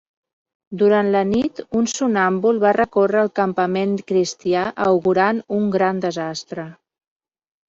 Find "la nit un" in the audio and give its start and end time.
1.15-1.89